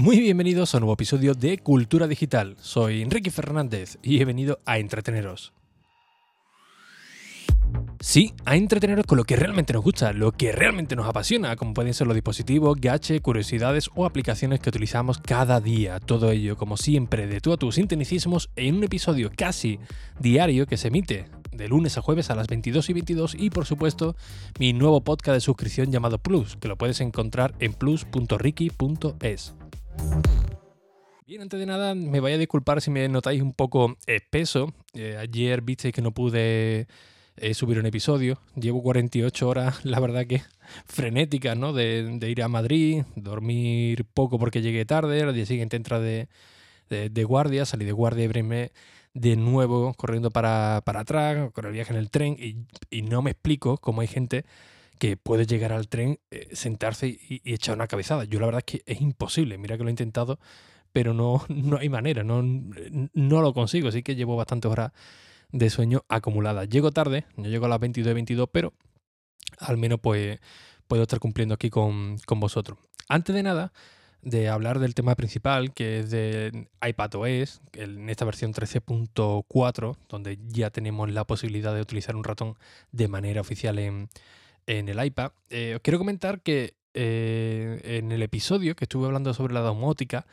Muy 0.00 0.18
bienvenidos 0.18 0.72
a 0.74 0.78
un 0.78 0.80
nuevo 0.80 0.94
episodio 0.94 1.34
de 1.34 1.58
Cultura 1.58 2.06
Digital. 2.06 2.56
Soy 2.58 3.02
Enrique 3.02 3.30
Fernández 3.30 3.98
y 4.02 4.18
he 4.18 4.24
venido 4.24 4.58
a 4.64 4.78
entreteneros. 4.78 5.52
Sí, 8.00 8.32
a 8.46 8.56
entreteneros 8.56 9.04
con 9.04 9.18
lo 9.18 9.24
que 9.24 9.36
realmente 9.36 9.74
nos 9.74 9.84
gusta, 9.84 10.14
lo 10.14 10.32
que 10.32 10.52
realmente 10.52 10.96
nos 10.96 11.06
apasiona, 11.06 11.54
como 11.54 11.74
pueden 11.74 11.92
ser 11.92 12.06
los 12.06 12.16
dispositivos, 12.16 12.80
gadgets, 12.80 13.20
curiosidades 13.20 13.90
o 13.94 14.06
aplicaciones 14.06 14.60
que 14.60 14.70
utilizamos 14.70 15.18
cada 15.18 15.60
día. 15.60 16.00
Todo 16.00 16.30
ello, 16.30 16.56
como 16.56 16.78
siempre, 16.78 17.26
de 17.26 17.42
tú 17.42 17.52
a 17.52 17.58
tus 17.58 17.74
sinteticismos 17.74 18.48
en 18.56 18.76
un 18.76 18.84
episodio 18.84 19.30
casi 19.36 19.80
diario 20.18 20.64
que 20.64 20.78
se 20.78 20.88
emite 20.88 21.26
de 21.52 21.68
lunes 21.68 21.98
a 21.98 22.00
jueves 22.00 22.30
a 22.30 22.34
las 22.34 22.46
22 22.46 22.88
y 22.88 22.92
22 22.94 23.34
y 23.38 23.50
por 23.50 23.66
supuesto 23.66 24.16
mi 24.58 24.72
nuevo 24.72 25.02
podcast 25.02 25.34
de 25.34 25.40
suscripción 25.40 25.92
llamado 25.92 26.16
Plus, 26.16 26.56
que 26.56 26.68
lo 26.68 26.78
puedes 26.78 27.02
encontrar 27.02 27.54
en 27.58 27.74
plus.ricky.es. 27.74 29.54
Bien, 31.26 31.42
antes 31.42 31.60
de 31.60 31.66
nada, 31.66 31.94
me 31.94 32.18
voy 32.18 32.32
a 32.32 32.38
disculpar 32.38 32.80
si 32.80 32.90
me 32.90 33.08
notáis 33.08 33.40
un 33.40 33.52
poco 33.52 33.96
espeso. 34.06 34.72
Eh, 34.94 35.16
ayer 35.16 35.62
visteis 35.62 35.94
que 35.94 36.02
no 36.02 36.12
pude 36.12 36.88
eh, 37.36 37.54
subir 37.54 37.78
un 37.78 37.86
episodio. 37.86 38.38
Llevo 38.54 38.82
48 38.82 39.48
horas, 39.48 39.80
la 39.84 39.98
verdad 40.00 40.26
que 40.26 40.42
frenéticas, 40.86 41.56
¿no? 41.56 41.72
De, 41.72 42.18
ir 42.28 42.42
a 42.42 42.48
Madrid, 42.48 43.04
dormir 43.16 44.04
poco 44.12 44.38
porque 44.38 44.60
llegué 44.60 44.84
tarde, 44.84 45.22
al 45.22 45.34
día 45.34 45.46
siguiente 45.46 45.76
entra 45.76 46.00
de, 46.00 46.28
guardia, 47.24 47.64
salí 47.64 47.84
de 47.84 47.92
guardia 47.92 48.24
y 48.24 48.28
breme 48.28 48.72
de 49.14 49.36
nuevo 49.36 49.94
corriendo 49.94 50.30
para, 50.30 50.82
para, 50.84 51.00
atrás, 51.00 51.50
con 51.52 51.64
el 51.64 51.72
viaje 51.72 51.92
en 51.92 51.98
el 51.98 52.10
tren 52.10 52.36
y, 52.90 53.02
no 53.02 53.22
me 53.22 53.30
explico 53.30 53.78
cómo 53.78 54.02
hay 54.02 54.06
gente 54.06 54.44
que 55.00 55.16
puede 55.16 55.46
llegar 55.46 55.72
al 55.72 55.88
tren, 55.88 56.20
eh, 56.30 56.50
sentarse 56.52 57.08
y, 57.08 57.40
echar 57.44 57.74
una 57.74 57.86
cabezada. 57.88 58.24
Yo 58.24 58.38
la 58.38 58.46
verdad 58.46 58.62
es 58.66 58.80
que 58.80 58.82
es 58.84 59.00
imposible, 59.00 59.56
mira 59.56 59.78
que 59.78 59.82
lo 59.82 59.88
he 59.88 59.92
intentado, 59.92 60.38
pero 60.92 61.14
no, 61.14 61.42
no 61.48 61.78
hay 61.78 61.88
manera, 61.88 62.22
no, 62.22 62.42
no 62.42 63.40
lo 63.40 63.54
consigo, 63.54 63.88
así 63.88 64.02
que 64.02 64.14
llevo 64.14 64.36
bastantes 64.36 64.70
horas 64.70 64.92
de 65.52 65.70
sueño 65.70 66.04
acumuladas. 66.08 66.68
Llego 66.68 66.92
tarde, 66.92 67.24
no 67.36 67.48
llego 67.48 67.64
a 67.64 67.70
las 67.70 67.80
22 67.80 68.12
22, 68.12 68.50
pero 68.52 68.74
al 69.58 69.78
menos 69.78 70.00
pues 70.00 70.38
puedo 70.86 71.02
estar 71.02 71.18
cumpliendo 71.18 71.54
aquí 71.54 71.70
con, 71.70 72.18
con 72.26 72.38
vosotros. 72.38 72.78
Antes 73.08 73.34
de 73.34 73.42
nada, 73.42 73.72
de 74.20 74.50
hablar 74.50 74.80
del 74.80 74.94
tema 74.94 75.14
principal, 75.14 75.72
que 75.72 76.00
es 76.00 76.10
de 76.10 76.68
iPadOS, 76.86 77.62
en 77.72 78.10
esta 78.10 78.26
versión 78.26 78.52
13.4, 78.52 79.96
donde 80.10 80.38
ya 80.48 80.68
tenemos 80.68 81.10
la 81.10 81.24
posibilidad 81.24 81.74
de 81.74 81.80
utilizar 81.80 82.16
un 82.16 82.24
ratón 82.24 82.58
de 82.92 83.08
manera 83.08 83.40
oficial 83.40 83.78
en, 83.78 84.10
en 84.78 84.88
el 84.88 85.04
iPad. 85.04 85.32
Eh, 85.50 85.74
os 85.76 85.80
quiero 85.82 85.98
comentar 85.98 86.40
que 86.42 86.74
eh, 86.94 87.80
en 87.84 88.12
el 88.12 88.22
episodio 88.22 88.76
que 88.76 88.84
estuve 88.84 89.06
hablando 89.06 89.34
sobre 89.34 89.52
la 89.52 89.60
domótica, 89.60 90.26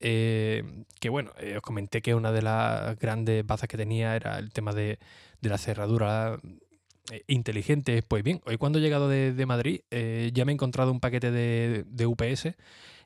eh, 0.00 0.84
que 1.00 1.08
bueno, 1.08 1.32
os 1.56 1.62
comenté 1.62 2.02
que 2.02 2.14
una 2.14 2.32
de 2.32 2.42
las 2.42 2.98
grandes 2.98 3.46
bazas 3.46 3.68
que 3.68 3.76
tenía 3.76 4.16
era 4.16 4.38
el 4.38 4.52
tema 4.52 4.72
de, 4.72 4.98
la 5.42 5.58
cerradura 5.58 6.40
inteligente. 7.28 8.02
Pues 8.02 8.24
bien, 8.24 8.40
hoy 8.46 8.58
cuando 8.58 8.78
he 8.80 8.82
llegado 8.82 9.08
de, 9.08 9.46
Madrid 9.46 9.80
ya 9.90 10.44
me 10.44 10.52
he 10.52 10.54
encontrado 10.54 10.90
un 10.90 11.00
paquete 11.00 11.30
de, 11.30 12.06
UPS 12.06 12.54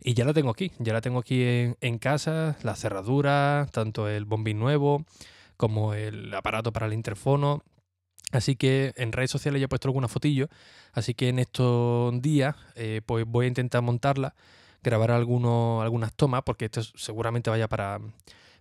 y 0.01 0.15
ya 0.15 0.25
lo 0.25 0.33
tengo 0.33 0.51
aquí, 0.51 0.73
ya 0.79 0.95
la 0.95 1.03
tengo 1.03 1.19
aquí 1.19 1.43
en, 1.43 1.77
en 1.83 1.99
casa, 1.99 2.57
la 2.63 2.75
cerradura, 2.75 3.69
tanto 3.73 4.09
el 4.09 4.25
bombín 4.25 4.59
nuevo 4.59 5.05
como 5.57 5.95
el 5.95 6.33
aparato 6.35 6.73
para 6.73 6.87
el 6.87 6.95
interfono 6.95 7.63
Así 8.33 8.57
que 8.57 8.93
en 8.97 9.13
redes 9.13 9.31
sociales 9.31 9.61
ya 9.61 9.67
he 9.67 9.69
puesto 9.69 9.89
alguna 9.89 10.09
fotillo. 10.09 10.49
Así 10.93 11.15
que 11.15 11.29
en 11.29 11.39
estos 11.39 12.21
días 12.21 12.57
eh, 12.75 13.03
pues 13.07 13.25
voy 13.27 13.45
a 13.45 13.49
intentar 13.49 13.83
montarla, 13.83 14.35
grabar 14.83 15.13
algunos, 15.13 15.83
algunas 15.83 16.13
tomas, 16.15 16.43
porque 16.43 16.65
esto 16.65 16.83
seguramente 16.83 17.51
vaya 17.51 17.69
para, 17.69 18.01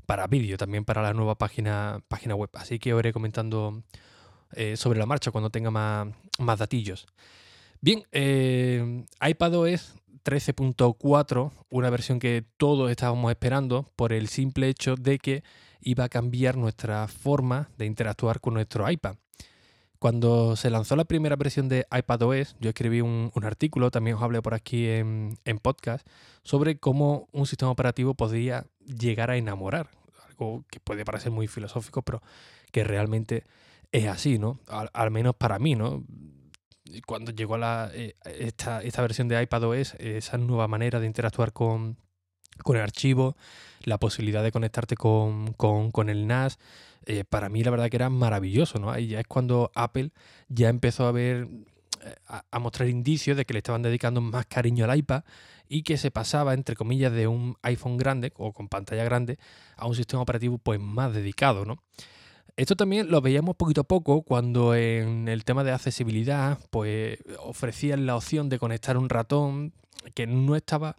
para 0.06 0.28
vídeo, 0.28 0.58
también 0.58 0.86
para 0.86 1.02
la 1.02 1.14
nueva 1.14 1.36
página, 1.36 2.02
página 2.08 2.36
web. 2.36 2.50
Así 2.54 2.80
que 2.80 2.94
os 2.94 3.00
iré 3.00 3.14
comentando 3.14 3.82
eh, 4.54 4.76
sobre 4.78 5.00
la 5.00 5.06
marcha 5.06 5.32
cuando 5.32 5.50
tenga 5.50 5.72
más, 5.72 6.08
más 6.38 6.60
datillos. 6.60 7.08
Bien, 7.80 8.04
eh, 8.12 9.06
iPadOS 9.28 9.96
13.4, 10.24 11.52
una 11.70 11.90
versión 11.90 12.20
que 12.20 12.44
todos 12.58 12.92
estábamos 12.92 13.32
esperando 13.32 13.86
por 13.96 14.14
el 14.14 14.28
simple 14.28 14.70
hecho 14.70 14.96
de 14.96 15.18
que 15.18 15.44
iba 15.82 16.04
a 16.04 16.10
cambiar 16.10 16.58
nuestra 16.58 17.08
forma 17.08 17.70
de 17.78 17.86
interactuar 17.86 18.40
con 18.40 18.54
nuestro 18.54 18.90
iPad. 18.90 19.16
Cuando 20.02 20.56
se 20.56 20.72
lanzó 20.72 20.96
la 20.96 21.06
primera 21.06 21.36
versión 21.36 21.70
de 21.70 21.86
iPadOS, 21.96 22.56
yo 22.60 22.70
escribí 22.70 23.02
un, 23.02 23.32
artículo, 23.44 23.92
también 23.92 24.16
os 24.16 24.24
hablé 24.24 24.42
por 24.42 24.56
aquí 24.56 24.88
en, 24.88 25.38
podcast, 25.62 26.08
sobre 26.42 26.80
cómo 26.80 27.30
un 27.32 27.46
sistema 27.46 27.70
operativo 27.70 28.16
podría 28.16 28.66
llegar 28.80 29.30
a 29.30 29.38
enamorar. 29.38 29.92
Algo 30.28 30.66
que 30.72 30.80
puede 30.80 31.06
parecer 31.06 31.32
muy 31.32 31.48
filosófico, 31.48 32.02
pero 32.02 32.24
que 32.72 32.84
realmente 32.84 33.44
es 33.92 34.08
así, 34.08 34.40
¿no? 34.40 34.60
Al, 34.68 35.12
menos 35.12 35.36
para 35.36 35.60
mí, 35.60 35.76
¿no? 35.76 36.04
Cuando 37.06 37.32
llegó 37.32 37.58
eh, 37.94 38.16
esta 38.24 39.02
versión 39.04 39.28
de 39.28 39.40
iPadOS, 39.44 39.94
esa 40.00 40.40
nueva 40.40 40.68
manera 40.68 41.00
de 41.00 41.06
interactuar 41.06 41.54
con, 41.54 41.98
con 42.64 42.76
el 42.76 42.82
archivo, 42.82 43.36
la 43.84 43.98
posibilidad 43.98 44.44
de 44.44 44.52
conectarte 44.52 44.96
con, 44.96 45.54
con, 45.54 46.10
el 46.10 46.28
NAS. 46.28 46.60
Eh, 47.06 47.24
para 47.24 47.50
mí 47.50 47.64
la 47.64 47.72
verdad 47.72 47.90
que 47.90 47.98
era 47.98 48.10
maravilloso, 48.10 48.80
¿no? 48.80 48.98
Ya 49.00 49.20
es 49.20 49.28
cuando 49.28 49.72
Apple 49.74 50.12
ya 50.50 50.70
empezó 50.70 51.08
a 51.08 51.12
ver, 51.12 51.48
eh, 52.04 52.16
a, 52.28 52.60
mostrar 52.60 52.90
indicios 52.90 53.36
de 53.38 53.46
que 53.46 53.54
le 53.54 53.60
estaban 53.60 53.82
dedicando 53.82 54.22
más 54.22 54.46
cariño 54.46 54.86
al 54.86 54.98
iPad 54.98 55.24
y 55.68 55.84
que 55.84 55.98
se 55.98 56.12
pasaba, 56.12 56.54
entre 56.54 56.76
comillas, 56.76 57.12
de 57.12 57.28
un 57.28 57.58
iPhone 57.64 57.98
grande 57.98 58.32
o 58.36 58.54
con 58.54 58.68
pantalla 58.68 59.04
grande 59.04 59.40
a 59.78 59.88
un 59.88 59.96
sistema 59.96 60.22
operativo 60.22 60.58
pues 60.58 60.80
más 60.80 61.14
dedicado, 61.14 61.66
¿no? 61.66 61.82
Esto 62.58 62.76
también 62.76 63.10
lo 63.10 63.22
veíamos 63.22 63.56
poquito 63.56 63.82
a 63.82 63.86
poco 63.86 64.24
cuando 64.24 64.76
en 64.76 65.28
el 65.30 65.46
tema 65.46 65.64
de 65.64 65.72
accesibilidad 65.72 66.60
pues 66.70 67.18
ofrecían 67.40 68.06
la 68.06 68.16
opción 68.16 68.50
de 68.50 68.60
conectar 68.60 68.98
un 68.98 69.10
ratón 69.10 69.74
que 70.14 70.28
no 70.28 70.56
estaba 70.56 70.98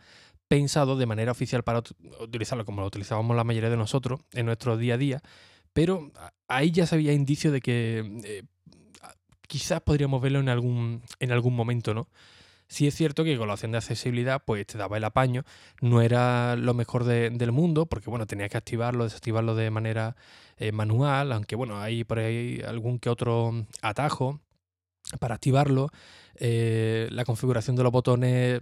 pensado 0.52 0.96
de 0.96 1.06
manera 1.06 1.32
oficial 1.32 1.62
para 1.62 1.82
utilizarlo 2.20 2.66
como 2.66 2.82
lo 2.82 2.86
utilizábamos 2.86 3.34
la 3.34 3.42
mayoría 3.42 3.70
de 3.70 3.78
nosotros 3.78 4.20
en 4.32 4.44
nuestro 4.44 4.76
día 4.76 4.96
a 4.96 4.98
día, 4.98 5.22
pero 5.72 6.12
ahí 6.46 6.70
ya 6.70 6.86
se 6.86 6.94
había 6.94 7.14
indicio 7.14 7.50
de 7.50 7.62
que 7.62 8.20
eh, 8.22 8.42
quizás 9.48 9.80
podríamos 9.80 10.20
verlo 10.20 10.40
en 10.40 10.50
algún, 10.50 11.00
en 11.20 11.32
algún 11.32 11.56
momento, 11.56 11.94
¿no? 11.94 12.06
Sí 12.68 12.86
es 12.86 12.94
cierto 12.94 13.24
que 13.24 13.38
con 13.38 13.48
la 13.48 13.54
opción 13.54 13.72
de 13.72 13.78
accesibilidad, 13.78 14.42
pues 14.44 14.66
te 14.66 14.76
daba 14.76 14.98
el 14.98 15.04
apaño, 15.04 15.44
no 15.80 16.02
era 16.02 16.54
lo 16.56 16.74
mejor 16.74 17.04
del 17.04 17.52
mundo, 17.52 17.86
porque 17.86 18.10
bueno, 18.10 18.26
tenías 18.26 18.50
que 18.50 18.58
activarlo, 18.58 19.04
desactivarlo 19.04 19.54
de 19.54 19.70
manera 19.70 20.16
eh, 20.58 20.70
manual, 20.70 21.32
aunque 21.32 21.56
bueno, 21.56 21.80
hay 21.80 22.04
por 22.04 22.18
ahí 22.18 22.60
algún 22.68 22.98
que 22.98 23.08
otro 23.08 23.66
atajo 23.80 24.38
para 25.18 25.34
activarlo. 25.36 25.88
Eh, 26.34 27.08
la 27.10 27.24
configuración 27.24 27.74
de 27.74 27.82
los 27.84 27.92
botones 27.92 28.60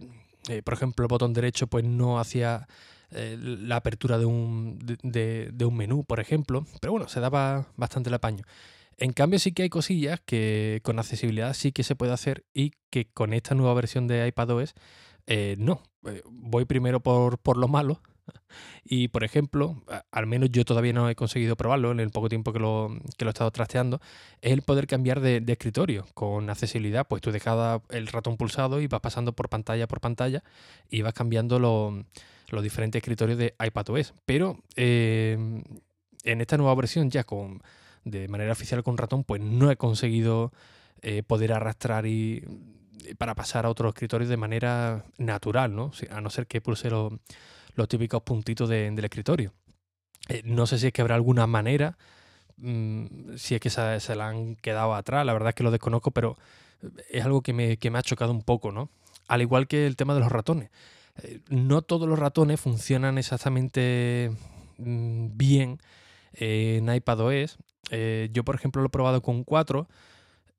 eh, 0.48 0.62
por 0.62 0.74
ejemplo, 0.74 1.04
el 1.04 1.08
botón 1.08 1.32
derecho 1.32 1.66
pues 1.66 1.84
no 1.84 2.18
hacía 2.18 2.66
eh, 3.10 3.36
la 3.40 3.76
apertura 3.76 4.18
de 4.18 4.24
un, 4.24 4.78
de, 5.02 5.64
un 5.64 5.76
menú, 5.76 6.04
por 6.04 6.20
ejemplo, 6.20 6.64
pero 6.80 6.92
bueno, 6.92 7.08
se 7.08 7.20
daba 7.20 7.66
bastante 7.76 8.08
el 8.08 8.14
apaño. 8.14 8.44
En 8.96 9.12
cambio 9.12 9.38
sí 9.38 9.52
que 9.52 9.62
hay 9.62 9.68
cosillas 9.68 10.20
que 10.24 10.80
con 10.82 10.98
accesibilidad 10.98 11.54
sí 11.54 11.72
que 11.72 11.82
se 11.82 11.96
puede 11.96 12.12
hacer 12.12 12.44
y 12.52 12.72
que 12.90 13.06
con 13.06 13.32
esta 13.32 13.54
nueva 13.54 13.74
versión 13.74 14.06
de 14.06 14.26
iPadOS 14.28 14.74
eh, 15.26 15.56
no. 15.58 15.82
voy 16.30 16.64
primero 16.64 17.00
por, 17.00 17.38
por 17.38 17.56
lo 17.56 17.68
malo, 17.68 18.00
y 18.84 19.08
por 19.08 19.24
ejemplo, 19.24 19.82
al 20.10 20.26
menos 20.26 20.50
yo 20.50 20.64
todavía 20.64 20.92
no 20.92 21.08
he 21.08 21.14
conseguido 21.14 21.56
probarlo 21.56 21.90
en 21.92 22.00
el 22.00 22.10
poco 22.10 22.28
tiempo 22.28 22.52
que 22.52 22.58
lo, 22.58 22.90
que 23.16 23.24
lo 23.24 23.30
he 23.30 23.32
estado 23.32 23.50
trasteando, 23.50 24.00
es 24.40 24.52
el 24.52 24.62
poder 24.62 24.86
cambiar 24.86 25.20
de, 25.20 25.44
escritorio 25.46 26.06
con 26.14 26.48
accesibilidad. 26.50 27.06
Pues 27.06 27.22
tú 27.22 27.30
dejas 27.32 27.80
el 27.90 28.06
ratón 28.06 28.36
pulsado 28.36 28.80
y 28.80 28.86
vas 28.86 29.00
pasando 29.00 29.32
por 29.32 29.48
pantalla 29.48 29.86
por 29.86 30.00
pantalla 30.00 30.42
y 30.88 31.02
vas 31.02 31.14
cambiando 31.14 31.58
los 31.58 32.62
diferentes 32.62 33.00
escritorios 33.00 33.38
de 33.38 33.54
iPadOS. 33.58 34.14
Pero 34.26 34.58
eh, 34.76 35.62
en 36.24 36.40
esta 36.40 36.56
nueva 36.56 36.74
versión, 36.74 37.10
ya 37.10 37.24
con 37.24 37.62
de 38.04 38.28
manera 38.28 38.52
oficial 38.52 38.82
con 38.82 38.96
ratón, 38.96 39.24
pues 39.24 39.40
no 39.40 39.70
he 39.70 39.76
conseguido 39.76 40.52
eh, 41.02 41.22
poder 41.22 41.52
arrastrar 41.52 42.06
y 42.06 42.44
para 43.18 43.34
pasar 43.34 43.66
a 43.66 43.70
otro 43.70 43.88
escritorio 43.88 44.28
de 44.28 44.36
manera 44.36 45.04
natural, 45.18 45.74
¿no? 45.74 45.92
A 46.10 46.20
no 46.20 46.30
ser 46.30 46.46
que 46.46 46.60
pulse 46.60 46.90
los 46.90 47.12
los 47.74 47.88
típicos 47.88 48.22
puntitos 48.22 48.68
del 48.68 49.04
escritorio. 49.04 49.52
Eh, 50.28 50.42
no 50.44 50.66
sé 50.66 50.78
si 50.78 50.86
es 50.86 50.92
que 50.92 51.02
habrá 51.02 51.14
alguna 51.14 51.46
manera, 51.46 51.96
mm, 52.58 53.36
si 53.36 53.54
es 53.54 53.60
que 53.60 53.70
se, 53.70 54.14
la 54.14 54.28
han 54.28 54.56
quedado 54.56 54.94
atrás, 54.94 55.24
la 55.26 55.32
verdad 55.32 55.50
es 55.50 55.54
que 55.54 55.64
lo 55.64 55.70
desconozco, 55.70 56.10
pero 56.10 56.36
es 57.10 57.24
algo 57.24 57.42
que 57.42 57.52
me, 57.52 57.98
ha 57.98 58.02
chocado 58.02 58.32
un 58.32 58.42
poco, 58.42 58.72
¿no? 58.72 58.90
Al 59.28 59.42
igual 59.42 59.66
que 59.66 59.86
el 59.86 59.96
tema 59.96 60.14
de 60.14 60.20
los 60.20 60.30
ratones. 60.30 60.70
Eh, 61.22 61.40
no 61.48 61.82
todos 61.82 62.08
los 62.08 62.18
ratones 62.18 62.60
funcionan 62.60 63.18
exactamente 63.18 64.30
mm, 64.78 65.36
bien 65.36 65.80
en 66.34 66.92
iPadOS. 66.92 67.58
Eh, 67.90 68.28
yo, 68.32 68.44
por 68.44 68.54
ejemplo, 68.54 68.82
lo 68.82 68.86
he 68.86 68.90
probado 68.90 69.22
con 69.22 69.44
cuatro. 69.44 69.88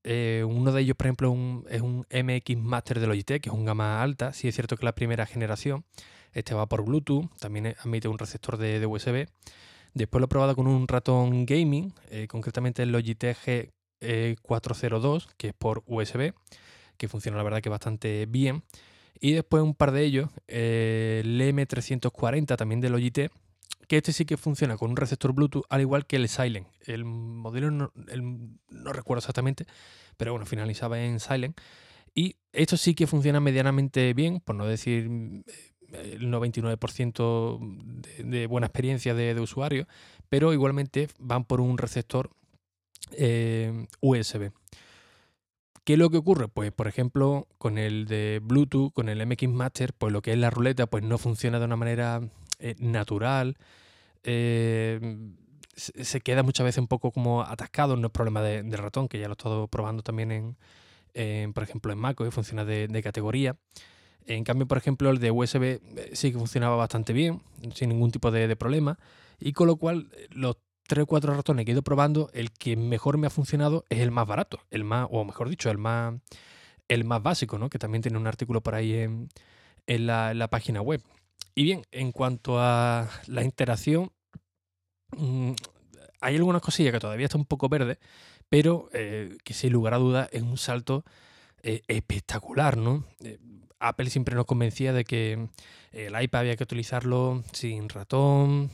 uno 0.04 0.72
de 0.72 0.81
ellos, 0.81 0.98
por 0.98 1.08
ejemplo, 1.08 1.63
es 1.69 1.81
un 1.81 2.06
MX 2.12 2.58
Master 2.58 3.00
de 3.00 3.08
Logitech, 3.08 3.42
que 3.44 3.50
es 3.50 3.56
un 3.56 3.66
gama 3.66 4.02
alta. 4.02 4.34
Sí 4.34 4.48
es 4.48 4.56
cierto 4.56 4.75
que 4.78 4.86
la 4.86 4.96
primera 4.96 5.25
generación 5.25 5.86
Este 6.33 6.54
va 6.54 6.68
por 6.68 6.83
Bluetooth, 6.83 7.30
también 7.39 7.75
admite 7.80 8.07
un 8.07 8.18
receptor 8.18 8.57
de, 8.57 8.86
USB. 8.86 9.28
Después 9.94 10.19
lo 10.19 10.25
he 10.25 10.30
probado 10.30 10.56
con 10.56 10.68
un 10.68 10.88
ratón 10.88 11.45
gaming, 11.45 11.94
eh, 12.10 12.28
concretamente 12.28 12.83
el 12.83 12.92
Logitech 12.92 13.38
G402, 14.01 15.28
que 15.38 15.50
es 15.50 15.54
por 15.54 15.83
USB, 15.86 16.33
que 16.98 17.07
funciona 17.07 17.38
la 17.38 17.44
verdad 17.44 17.62
que 17.62 17.69
bastante 17.69 18.25
bien. 18.28 18.63
Y 19.19 19.33
después 19.33 19.62
un 19.62 19.75
par 19.75 19.92
de 19.92 20.04
ellos, 20.04 20.30
el 20.48 21.39
M340 21.39 22.56
también 22.56 22.80
de 22.80 22.89
Logitech, 22.89 23.31
que 23.88 23.98
este 23.98 24.13
sí 24.13 24.24
que 24.24 24.38
funciona 24.38 24.77
con 24.77 24.92
un 24.92 24.95
receptor 24.95 25.34
Bluetooth, 25.34 25.66
al 25.69 25.81
igual 25.81 26.06
que 26.06 26.16
el 26.16 26.30
Silent. 26.30 26.68
El 26.86 27.04
modelo 27.04 27.72
no, 27.72 27.92
no 27.94 28.94
recuerdo 28.94 29.19
exactamente, 29.19 29.66
pero 30.16 30.31
bueno, 30.31 30.45
finalizaba 30.45 31.01
en 31.01 31.19
Silent. 31.19 31.60
Y 32.16 32.38
esto 32.54 32.77
sí 32.77 32.94
que 32.95 33.07
funciona 33.07 33.39
medianamente 33.39 34.13
bien, 34.13 34.39
por 34.39 34.56
no 34.56 34.66
decir 34.66 35.10
eh, 35.48 35.71
el 35.94 36.32
99% 36.32 37.60
de, 38.24 38.48
buena 38.48 38.68
experiencia 38.68 39.14
de, 39.14 39.40
usuario, 39.40 39.88
pero 40.30 40.54
igualmente 40.54 41.10
van 41.20 41.46
por 41.46 41.62
un 41.62 41.78
receptor 41.78 42.30
eh, 43.12 43.88
USB. 44.00 44.52
¿Qué 45.84 45.94
es 45.94 46.00
lo 46.00 46.10
que 46.10 46.18
ocurre? 46.18 46.48
Pues, 46.48 46.72
por 46.72 46.88
ejemplo, 46.88 47.48
con 47.58 47.78
el 47.78 48.06
de 48.06 48.40
Bluetooth, 48.44 48.94
con 48.94 49.10
el 49.10 49.26
MX 49.26 49.50
Master, 49.50 49.94
pues 49.94 50.14
lo 50.14 50.22
que 50.22 50.32
es 50.32 50.38
la 50.38 50.52
ruleta, 50.52 50.86
pues 50.88 51.04
no 51.04 51.18
funciona 51.18 51.60
de 51.60 51.66
una 51.66 51.76
manera 51.76 52.22
eh, 52.60 52.76
natural. 52.78 53.58
se 54.24 56.22
queda 56.24 56.44
muchas 56.44 56.66
veces 56.66 56.78
un 56.80 56.88
poco 56.88 57.12
como 57.12 57.42
atascado, 57.42 57.98
no 57.98 58.08
es 58.08 58.14
problema 58.14 58.42
de, 58.42 58.62
ratón, 58.78 59.08
que 59.08 59.18
ya 59.20 59.28
lo 59.28 59.32
he 59.32 59.38
estado 59.38 59.68
probando 59.68 60.04
también 60.04 60.56
en, 61.14 61.54
por 61.54 61.64
ejemplo, 61.64 61.92
en 61.92 62.00
Mac, 62.00 62.18
que 62.18 62.30
funciona 62.30 62.64
de, 62.64 63.02
categoría. 63.04 63.56
En 64.28 64.44
cambio, 64.44 64.68
por 64.68 64.78
ejemplo, 64.78 65.10
el 65.10 65.20
de 65.20 65.32
USB 65.32 65.64
eh, 65.64 65.82
sí 66.14 66.32
que 66.32 66.38
funcionaba 66.38 66.76
bastante 66.76 67.14
bien, 67.14 67.42
sin 67.74 67.90
ningún 67.90 68.12
tipo 68.12 68.32
de, 68.32 68.56
problema. 68.56 68.98
Y 69.40 69.54
con 69.54 69.68
lo 69.68 69.78
cual, 69.78 70.10
eh, 70.16 70.28
los 70.32 70.58
3 70.88 71.04
o 71.04 71.06
4 71.08 71.34
ratones 71.36 71.66
que 71.66 71.72
he 71.72 71.74
ido 71.74 71.82
probando, 71.82 72.30
el 72.34 72.52
que 72.52 72.76
mejor 72.76 73.18
me 73.18 73.28
ha 73.28 73.30
funcionado 73.30 73.86
es 73.90 74.00
el 74.00 74.12
más 74.12 74.28
barato, 74.28 74.60
el 74.70 74.84
más, 74.84 75.08
o 75.12 75.24
mejor 75.26 75.50
dicho, 75.50 75.70
el 75.70 75.78
más, 75.78 76.16
el 76.88 77.04
más 77.06 77.24
básico, 77.24 77.58
¿no? 77.58 77.70
Que 77.70 77.80
también 77.80 78.02
tiene 78.02 78.18
un 78.18 78.28
artículo 78.28 78.62
por 78.62 78.76
ahí 78.76 78.94
en, 78.94 79.30
la, 79.88 80.48
página 80.50 80.82
web. 80.82 81.02
Y 81.56 81.64
bien, 81.64 81.84
en 81.92 82.12
cuanto 82.12 82.60
a 82.60 83.10
la 83.28 83.44
interacción, 83.44 84.12
mm, 85.18 85.52
hay 86.22 86.36
algunas 86.36 86.62
cosillas 86.62 86.94
que 86.94 87.00
todavía 87.00 87.26
está 87.26 87.38
un 87.38 87.46
poco 87.46 87.68
verde, 87.68 87.98
pero 88.50 88.90
eh, 88.94 89.38
que 89.44 89.54
sin 89.54 89.74
lugar 89.74 89.94
a 89.94 89.98
dudas 89.98 90.30
es 90.32 90.42
un 90.44 90.58
salto 90.58 91.04
eh, 91.63 91.81
espectacular, 91.88 92.78
¿no? 92.78 93.06
Eh, 93.24 93.40
Apple 93.80 94.10
siempre 94.10 94.36
nos 94.36 94.46
convencía 94.46 94.94
de 94.94 95.04
que 95.04 95.48
el 95.92 96.22
iPad 96.22 96.42
había 96.42 96.56
que 96.56 96.63
utilizarlo 96.63 97.44
sin 97.52 97.90
ratón, 97.90 98.69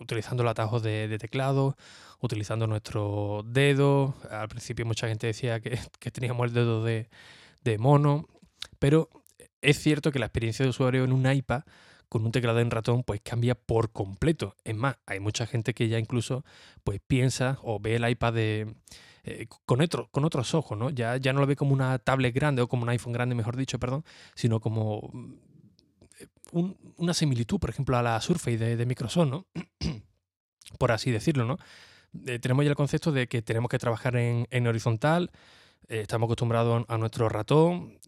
utilizando 0.00 0.42
los 0.42 0.50
atajos 0.50 0.82
de, 0.82 1.16
teclado, 1.16 1.76
utilizando 2.20 2.66
nuestro 2.66 3.44
dedo. 3.46 4.16
Al 4.30 4.48
principio 4.48 4.84
mucha 4.84 5.06
gente 5.06 5.28
decía 5.28 5.60
que, 5.60 6.10
teníamos 6.10 6.48
el 6.48 6.54
dedo 6.54 6.82
de, 6.82 7.08
de 7.62 7.78
mono, 7.78 8.26
pero 8.80 9.08
es 9.62 9.78
cierto 9.78 10.10
que 10.10 10.18
la 10.18 10.26
experiencia 10.26 10.64
de 10.64 10.70
usuario 10.70 11.04
en 11.04 11.12
un 11.12 11.30
iPad 11.30 11.62
con 12.08 12.24
un 12.24 12.32
teclado 12.32 12.60
en 12.60 12.70
ratón 12.70 13.02
pues 13.02 13.20
cambia 13.22 13.54
por 13.54 13.90
completo. 13.90 14.54
Es 14.64 14.76
más, 14.76 14.96
hay 15.06 15.20
mucha 15.20 15.46
gente 15.46 15.74
que 15.74 15.88
ya 15.88 15.98
incluso 15.98 16.44
pues 16.84 17.00
piensa 17.06 17.58
o 17.62 17.80
ve 17.80 17.96
el 17.96 18.08
iPad 18.08 18.34
de, 18.34 18.74
eh, 19.24 19.46
con, 19.64 19.80
otro, 19.80 20.08
con 20.10 20.24
otros 20.24 20.54
ojos, 20.54 20.76
¿no? 20.76 20.90
Ya, 20.90 21.16
ya 21.16 21.32
no 21.32 21.40
lo 21.40 21.46
ve 21.46 21.56
como 21.56 21.72
una 21.72 21.98
tablet 21.98 22.34
grande 22.34 22.62
o 22.62 22.68
como 22.68 22.82
un 22.82 22.90
iPhone 22.90 23.12
grande, 23.12 23.34
mejor 23.34 23.56
dicho, 23.56 23.78
perdón, 23.78 24.04
sino 24.34 24.60
como 24.60 25.10
mm, 26.52 26.70
una 26.96 27.14
similitud, 27.14 27.58
por 27.58 27.70
ejemplo, 27.70 27.96
a 27.96 28.02
la 28.02 28.20
Surface 28.20 28.76
de, 28.76 28.86
Microsoft, 28.86 29.28
¿no? 29.28 29.46
por 30.78 30.92
así 30.92 31.10
decirlo, 31.10 31.44
¿no? 31.44 31.58
Eh, 32.26 32.38
tenemos 32.38 32.64
ya 32.64 32.70
el 32.70 32.76
concepto 32.76 33.12
de 33.12 33.26
que 33.26 33.42
tenemos 33.42 33.68
que 33.68 33.78
trabajar 33.78 34.16
en, 34.16 34.66
horizontal, 34.66 35.30
eh, 35.88 36.00
estamos 36.02 36.26
acostumbrados 36.26 36.84
a 36.88 36.98
nuestro 36.98 37.28
ratón, 37.28 37.98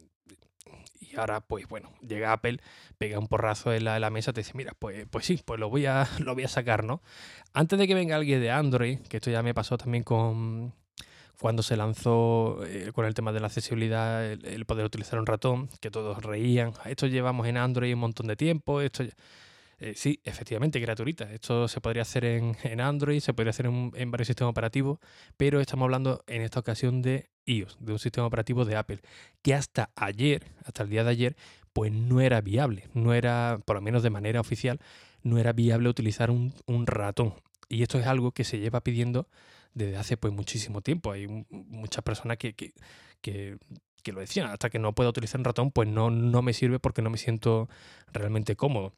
ahora, 1.19 1.41
pues 1.41 1.67
bueno, 1.69 1.93
llega 2.07 2.33
Apple, 2.33 2.59
pega 2.99 3.19
un 3.19 3.27
porrazo 3.27 3.73
en 3.73 3.85
la, 3.85 4.11
mesa, 4.11 4.33
te 4.33 4.41
dice, 4.41 4.53
mira, 4.55 4.75
pues, 4.79 5.07
pues 5.11 5.27
sí, 5.27 5.41
pues 5.45 5.59
lo 5.59 5.69
voy, 5.69 5.87
a, 5.87 6.07
lo 6.21 6.35
voy 6.35 6.45
a 6.45 6.49
sacar, 6.49 6.85
¿no? 6.85 7.03
Antes 7.53 7.79
de 7.79 7.87
que 7.87 7.95
venga 7.95 8.17
alguien 8.17 8.41
de 8.41 8.51
Android, 8.51 9.01
que 9.01 9.19
esto 9.19 9.31
ya 9.31 9.43
me 9.43 9.55
pasó 9.55 9.79
también 9.79 10.05
con 10.05 10.75
cuando 11.41 11.63
se 11.63 11.77
lanzó 11.77 12.65
eh, 12.65 12.91
con 12.95 13.05
el 13.05 13.15
tema 13.15 13.33
de 13.33 13.41
la 13.41 13.47
accesibilidad, 13.47 14.25
el, 14.25 14.65
poder 14.67 14.87
utilizar 14.87 15.19
un 15.19 15.27
ratón, 15.27 15.69
que 15.81 15.91
todos 15.91 16.23
reían, 16.23 16.73
esto 16.85 17.07
llevamos 17.07 17.47
en 17.47 17.57
Android 17.57 17.95
un 17.95 18.01
montón 18.01 18.27
de 18.27 18.37
tiempo, 18.37 18.81
esto... 18.81 19.05
Eh, 19.79 19.93
sí, 19.95 20.21
efectivamente, 20.25 20.81
gratuita. 20.81 21.31
Esto 21.31 21.69
se 21.69 21.83
podría 21.83 22.01
hacer 22.01 22.25
en, 22.25 22.81
Android, 22.81 23.21
se 23.21 23.35
podría 23.35 23.51
hacer 23.51 23.67
en, 23.67 23.93
en, 23.95 24.11
varios 24.11 24.29
sistemas 24.29 24.53
operativos, 24.53 24.99
pero 25.37 25.61
estamos 25.61 25.85
hablando 25.85 26.25
en 26.27 26.41
esta 26.41 26.61
ocasión 26.61 27.03
de 27.03 27.29
iOS, 27.45 27.77
de 27.81 27.93
un 27.93 27.99
sistema 27.99 28.27
operativo 28.27 28.65
de 28.65 28.77
Apple, 28.77 29.01
que 29.43 29.53
hasta 29.53 29.91
ayer, 29.95 30.47
hasta 30.65 30.83
el 30.83 30.89
día 30.89 31.05
de 31.05 31.11
ayer, 31.11 31.37
pues 31.77 31.93
no 31.93 32.23
era 32.23 32.41
viable, 32.41 32.89
no 32.95 33.13
era, 33.13 33.61
por 33.67 33.77
lo 33.77 33.83
menos 33.83 34.03
de 34.03 34.09
manera 34.09 34.41
oficial, 34.41 34.81
no 35.23 35.37
era 35.37 35.53
viable 35.53 35.91
utilizar 35.91 36.31
un, 36.31 36.55
ratón. 36.87 37.35
Y 37.69 37.83
esto 37.83 37.99
es 37.99 38.07
algo 38.07 38.33
que 38.33 38.45
se 38.45 38.59
lleva 38.59 38.81
pidiendo 38.81 39.29
desde 39.77 39.97
hace 39.99 40.17
pues 40.17 40.33
muchísimo 40.33 40.81
tiempo. 40.81 41.13
Hay 41.13 41.29
muchas 41.51 42.03
personas 42.03 42.39
que, 42.39 42.55
que, 42.55 42.73
que, 43.21 43.59
lo 44.13 44.21
decían, 44.21 44.49
hasta 44.51 44.71
que 44.71 44.79
no 44.79 44.95
pueda 44.95 45.11
utilizar 45.11 45.39
un 45.39 45.45
ratón, 45.45 45.71
pues 45.71 45.87
no, 45.89 46.11
no 46.11 46.43
me 46.43 46.55
sirve 46.55 46.79
porque 46.81 47.03
no 47.03 47.11
me 47.11 47.19
siento 47.19 47.69
realmente 48.13 48.57
cómodo. 48.57 48.95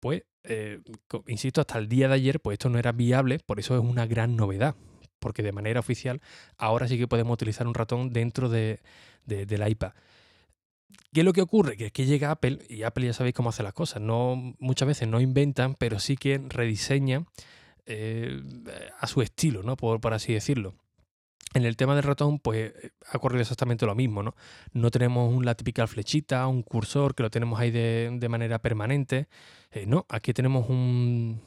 Pues, 0.00 0.24
eh, 0.44 0.80
insisto, 1.28 1.60
hasta 1.60 1.78
el 1.78 1.88
día 1.88 2.08
de 2.08 2.14
ayer, 2.14 2.40
pues 2.40 2.54
esto 2.54 2.68
no 2.68 2.78
era 2.78 2.92
viable, 2.92 3.38
por 3.38 3.60
eso 3.60 3.74
es 3.74 3.80
una 3.80 4.06
gran 4.06 4.36
novedad 4.36 4.74
porque 5.18 5.42
de 5.42 5.50
manera 5.50 5.80
oficial 5.80 6.20
ahora 6.58 6.86
sí 6.86 6.98
que 6.98 7.08
podemos 7.08 7.34
utilizar 7.34 7.66
un 7.66 7.74
ratón 7.74 8.12
dentro 8.12 8.48
de, 8.48 8.80
del 9.24 9.66
iPad. 9.66 9.92
¿Qué 11.12 11.20
es 11.20 11.24
lo 11.24 11.32
que 11.32 11.42
ocurre? 11.42 11.76
Que 11.76 11.86
es 11.86 11.92
que 11.92 12.04
llega 12.04 12.30
Apple, 12.30 12.58
y 12.68 12.82
Apple 12.82 13.06
ya 13.06 13.12
sabéis 13.12 13.34
cómo 13.34 13.48
hace 13.48 13.62
las 13.62 13.72
cosas, 13.72 14.02
no, 14.02 14.54
muchas 14.58 14.86
veces 14.86 15.08
no 15.08 15.20
inventan, 15.20 15.74
pero 15.74 15.98
sí 15.98 16.16
que 16.16 16.38
rediseñan 16.48 17.26
eh, 17.88 18.42
a 18.98 19.06
su 19.06 19.22
estilo, 19.22 19.62
¿no? 19.62 19.76
Por, 19.76 20.12
así 20.12 20.32
decirlo. 20.32 20.74
En 21.54 21.64
el 21.64 21.76
tema 21.76 21.94
del 21.94 22.02
ratón, 22.02 22.40
pues 22.40 22.72
ha 23.08 23.16
ocurrido 23.16 23.42
exactamente 23.42 23.86
lo 23.86 23.94
mismo, 23.94 24.24
¿no? 24.24 24.34
No 24.72 24.90
tenemos 24.90 25.42
la 25.44 25.54
típica 25.54 25.86
flechita, 25.86 26.46
un 26.48 26.64
cursor 26.64 27.14
que 27.14 27.22
lo 27.22 27.30
tenemos 27.30 27.60
ahí 27.60 27.70
de, 27.70 28.26
manera 28.28 28.58
permanente. 28.58 29.28
Eh, 29.70 29.86
no, 29.86 30.04
aquí 30.08 30.32
tenemos 30.32 30.68
un, 30.68 31.40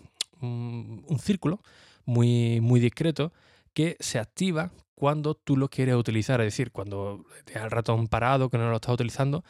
círculo 1.20 1.62
muy, 2.06 2.62
muy 2.62 2.80
discreto 2.80 3.34
que 3.74 3.98
se 4.00 4.18
activa 4.18 4.72
cuando 4.96 5.36
tú 5.36 5.58
lo 5.58 5.70
quieres 5.70 5.96
utilizar. 5.96 6.40
Es 6.40 6.48
decir, 6.48 6.72
cuando 6.72 7.26
tienes 7.44 7.66
el 7.66 7.72
ratón 7.72 8.08
parado, 8.08 8.50
que 8.50 8.58
no 8.58 8.70
lo 8.70 8.78
estás 8.78 8.94
utilizando, 8.94 9.44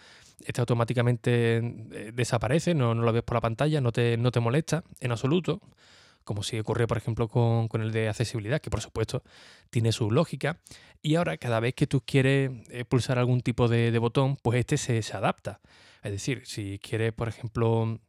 este 0.43 0.59
automáticamente 0.59 1.57
eh, 1.57 2.11
desaparece, 2.15 2.73
no, 2.73 2.95
lo 2.95 3.13
ves 3.13 3.23
por 3.23 3.35
la 3.35 3.41
pantalla, 3.41 3.79
no 3.79 3.91
te 3.91 4.39
molesta 4.39 4.83
en 4.99 5.11
absoluto 5.11 5.61
como 6.23 6.43
si 6.43 6.59
ocurrió, 6.59 6.87
por 6.87 6.97
ejemplo, 6.97 7.27
con, 7.27 7.67
el 7.81 7.91
de 7.91 8.09
accesibilidad, 8.09 8.61
que 8.61 8.69
por 8.69 8.81
supuesto 8.81 9.23
tiene 9.69 9.91
su 9.91 10.11
lógica. 10.11 10.59
Y 11.01 11.15
ahora, 11.15 11.37
cada 11.37 11.59
vez 11.59 11.73
que 11.73 11.87
tú 11.87 12.01
quieres 12.05 12.51
pulsar 12.87 13.19
algún 13.19 13.41
tipo 13.41 13.67
de, 13.67 13.97
botón, 13.99 14.37
pues 14.37 14.59
este 14.59 14.77
se, 14.77 15.01
se, 15.01 15.17
adapta. 15.17 15.61
Es 16.03 16.11
decir, 16.11 16.43
si 16.45 16.79
quieres, 16.79 17.13
por 17.13 17.27
ejemplo, 17.29 17.99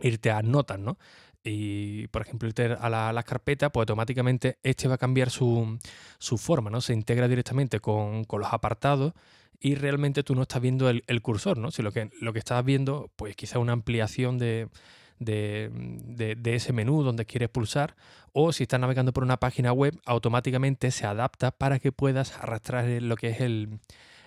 irte 0.00 0.30
a 0.30 0.42
notas, 0.42 0.78
¿no? 0.78 0.98
y, 1.44 2.08
por 2.08 2.22
ejemplo, 2.22 2.48
irte 2.48 2.64
a 2.72 2.88
la, 2.88 3.22
carpeta, 3.22 3.70
pues 3.70 3.82
automáticamente 3.82 4.58
este 4.62 4.88
va 4.88 4.94
a 4.94 4.98
cambiar 4.98 5.30
su, 5.30 5.78
forma, 6.38 6.70
¿no? 6.70 6.80
Se 6.80 6.94
integra 6.94 7.28
directamente 7.28 7.80
con, 7.80 8.24
los 8.26 8.52
apartados 8.52 9.12
y 9.60 9.74
realmente 9.74 10.22
tú 10.22 10.34
no 10.34 10.42
estás 10.42 10.62
viendo 10.62 10.88
el, 10.88 11.22
cursor, 11.22 11.58
¿no? 11.58 11.70
Si 11.70 11.82
lo 11.82 11.92
que, 11.92 12.10
lo 12.20 12.32
que 12.32 12.38
estás 12.38 12.64
viendo, 12.64 13.10
pues 13.16 13.36
quizá 13.36 13.58
una 13.58 13.74
ampliación 13.74 14.38
de, 14.38 14.68
de, 15.18 16.36
ese 16.44 16.72
menú 16.72 17.02
donde 17.02 17.26
quieres 17.26 17.48
pulsar 17.48 17.96
o 18.32 18.52
si 18.52 18.64
estás 18.64 18.80
navegando 18.80 19.12
por 19.12 19.22
una 19.22 19.38
página 19.38 19.72
web, 19.72 19.98
automáticamente 20.04 20.90
se 20.90 21.06
adapta 21.06 21.50
para 21.52 21.78
que 21.78 21.92
puedas 21.92 22.36
arrastrar 22.38 22.84
lo 23.02 23.16
que 23.16 23.28
es 23.28 23.40
el, 23.40 23.78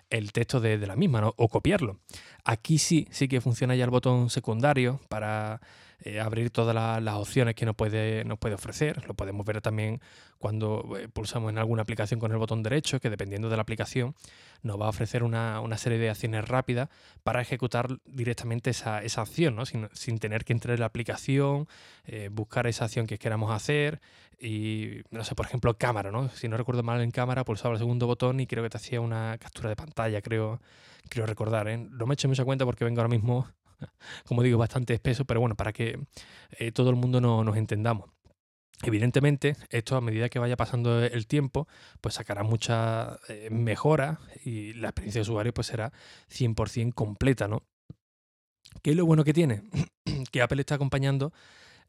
el 0.09 0.31
texto 0.31 0.59
de, 0.59 0.77
la 0.77 0.95
misma 0.95 1.21
¿no? 1.21 1.33
o 1.37 1.49
copiarlo. 1.49 1.99
Aquí 2.43 2.77
sí, 2.77 3.07
sí 3.11 3.27
que 3.27 3.41
funciona 3.41 3.75
ya 3.75 3.83
el 3.83 3.89
botón 3.89 4.29
secundario 4.29 4.99
para 5.09 5.61
eh, 6.03 6.19
abrir 6.19 6.51
todas 6.51 6.75
las 6.75 7.15
opciones 7.15 7.55
que 7.55 7.65
nos 7.65 7.75
puede, 7.75 8.23
nos 8.23 8.37
puede 8.37 8.53
ofrecer. 8.53 9.03
Lo 9.07 9.15
podemos 9.15 9.43
ver 9.45 9.61
también 9.61 9.99
cuando 10.37 10.95
eh, 10.97 11.07
pulsamos 11.07 11.49
en 11.49 11.57
alguna 11.57 11.81
aplicación 11.81 12.19
con 12.19 12.31
el 12.31 12.37
botón 12.37 12.61
derecho, 12.61 12.99
que 12.99 13.09
dependiendo 13.09 13.49
de 13.49 13.55
la 13.55 13.63
aplicación 13.63 14.13
nos 14.61 14.79
va 14.79 14.85
a 14.85 14.89
ofrecer 14.89 15.23
una, 15.23 15.59
serie 15.77 15.97
de 15.97 16.11
acciones 16.11 16.47
rápidas 16.47 16.89
para 17.23 17.41
ejecutar 17.41 17.97
directamente 18.05 18.69
esa, 18.69 18.97
acción, 18.97 19.55
¿no? 19.55 19.65
sin, 19.65 20.19
tener 20.19 20.45
que 20.45 20.53
entrar 20.53 20.75
en 20.75 20.81
la 20.81 20.85
aplicación, 20.85 21.67
eh, 22.05 22.29
buscar 22.31 22.67
esa 22.67 22.85
acción 22.85 23.07
que 23.07 23.17
queramos 23.17 23.51
hacer 23.51 23.99
y, 24.39 25.01
no 25.09 25.23
sé, 25.23 25.33
por 25.33 25.47
ejemplo, 25.47 25.75
cámara, 25.79 26.11
¿no? 26.11 26.29
Si 26.29 26.47
no 26.47 26.57
recuerdo 26.57 26.83
mal 26.83 27.01
en 27.01 27.09
cámara, 27.09 27.43
pulsaba 27.43 27.73
el 27.73 27.79
segundo 27.79 28.05
botón 28.05 28.39
y 28.39 28.45
creo 28.45 28.63
que 28.63 28.69
te 28.69 28.77
hacía 28.77 29.01
una 29.01 29.35
captura 29.39 29.69
de 29.69 29.75
pantalla, 29.75 30.21
creo, 30.21 30.61
creo 31.09 31.25
recordar, 31.25 31.65
No 31.79 32.05
me 32.05 32.13
he 32.13 32.15
hecho 32.15 32.27
mucha 32.27 32.45
cuenta 32.45 32.65
porque 32.65 32.85
vengo 32.85 33.01
ahora 33.01 33.09
mismo 33.09 33.47
como 34.25 34.43
digo, 34.43 34.57
bastante 34.57 34.93
espeso, 34.93 35.25
pero 35.25 35.39
bueno, 35.39 35.55
para 35.55 35.73
que 35.73 35.99
eh, 36.51 36.71
todo 36.71 36.89
el 36.89 36.95
mundo 36.95 37.21
no, 37.21 37.43
nos 37.43 37.57
entendamos. 37.57 38.09
Evidentemente, 38.83 39.55
esto 39.71 39.95
a 39.95 40.01
medida 40.01 40.29
que 40.29 40.37
vaya 40.37 40.55
pasando 40.55 41.03
el 41.03 41.25
tiempo, 41.25 41.67
pues 41.99 42.15
sacará 42.15 42.43
muchas 42.43 43.17
eh, 43.27 43.49
mejoras 43.49 44.19
y 44.45 44.73
la 44.73 44.89
experiencia 44.89 45.19
de 45.19 45.23
usuario 45.23 45.53
pues 45.53 45.67
será 45.67 45.91
100% 46.29 46.93
completa, 46.93 47.47
¿no? 47.47 47.63
¿Qué 48.83 48.91
es 48.91 48.95
lo 48.95 49.05
bueno 49.05 49.23
que 49.23 49.33
tiene? 49.33 49.63
que 50.31 50.41
Apple 50.41 50.59
está 50.59 50.75
acompañando 50.75 51.33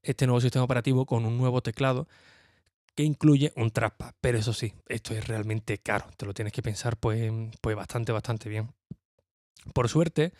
este 0.02 0.26
nuevo 0.26 0.40
sistema 0.40 0.64
operativo 0.64 1.04
con 1.04 1.26
un 1.26 1.37
nuevo 1.37 1.61
teclado 1.61 2.09
que 2.95 3.04
incluye 3.04 3.52
un 3.57 3.71
trackpad. 3.71 4.14
Pero 4.21 4.38
eso 4.38 4.52
sí, 4.52 4.73
esto 4.88 5.14
es 5.14 5.28
realmente 5.28 5.78
caro. 5.78 6.07
Te 6.16 6.25
lo 6.25 6.33
tienes 6.33 6.52
que 6.52 6.62
pensar 6.62 6.97
pues, 6.97 7.30
pues 7.61 7.76
bastante, 7.76 8.12
bastante 8.12 8.49
bien. 8.49 8.71
Por 9.75 9.88
suerte, 9.88 10.33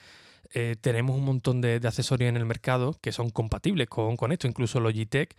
eh, 0.55 0.77
tenemos 0.81 1.17
un 1.17 1.25
montón 1.25 1.61
de, 1.61 1.81
accesorios 1.85 2.29
en 2.29 2.37
el 2.37 2.47
mercado 2.47 2.97
que 3.01 3.13
son 3.13 3.31
compatibles 3.31 3.89
con, 3.89 4.17
con 4.17 4.33
esto. 4.33 4.47
Incluso 4.47 4.81
Logitech 4.81 5.37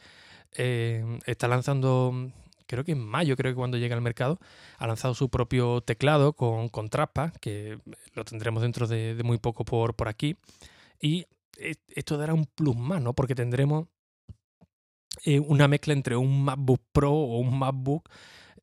eh, 0.54 1.20
está 1.26 1.48
lanzando, 1.48 2.32
creo 2.68 2.84
que 2.84 2.94
en 2.94 3.06
mayo, 3.06 3.36
creo 3.36 3.52
que 3.52 3.58
cuando 3.58 3.78
llega 3.78 3.96
al 3.96 4.02
mercado, 4.02 4.40
ha 4.78 4.88
lanzado 4.88 5.14
su 5.14 5.30
propio 5.30 5.82
teclado 5.82 6.34
con, 6.34 6.70
con 6.70 6.90
que 7.42 7.80
lo 8.14 8.26
tendremos 8.26 8.62
dentro 8.62 8.88
de, 8.88 9.16
de 9.16 9.24
muy 9.24 9.38
poco 9.38 9.66
por, 9.66 9.96
por 9.96 10.08
aquí. 10.08 10.38
Y 11.02 11.26
esto 11.90 12.18
dará 12.18 12.34
un 12.34 12.46
plus 12.46 12.76
más, 12.76 13.02
¿no? 13.02 13.14
Porque 13.14 13.36
tendremos 13.36 13.88
eh, 15.26 15.40
una 15.40 15.68
mezcla 15.68 15.94
entre 15.94 16.16
un 16.16 16.44
MacBook 16.44 16.82
Pro 16.92 17.12
o 17.12 17.40
un 17.40 17.58
MacBook 17.58 18.10